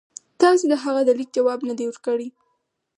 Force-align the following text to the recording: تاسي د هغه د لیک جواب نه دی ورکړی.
تاسي 0.41 0.65
د 0.69 0.73
هغه 0.83 1.01
د 1.05 1.09
لیک 1.17 1.29
جواب 1.37 1.59
نه 1.69 1.73
دی 1.77 1.85
ورکړی. 1.87 2.27